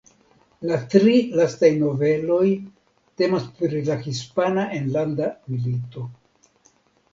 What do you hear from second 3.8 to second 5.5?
la Hispana Enlanda